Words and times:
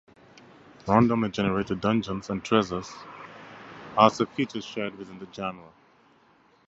Randomly 0.87 1.29
generated 1.29 1.79
dungeons 1.81 2.31
and 2.31 2.43
treasures 2.43 2.91
are 3.95 4.05
also 4.05 4.25
features 4.25 4.65
shared 4.65 4.97
with 4.97 5.09
the 5.19 5.31
genre. 5.31 5.69